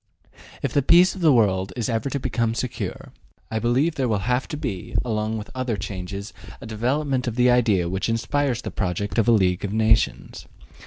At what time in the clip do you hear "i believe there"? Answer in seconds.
3.51-4.07